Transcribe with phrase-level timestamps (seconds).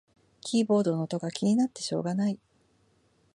[0.41, 2.39] キーボードの音が気になってしょうがない